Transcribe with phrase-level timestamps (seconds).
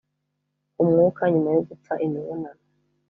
[0.73, 2.63] K umwuka nyuma yo gupfa imibonano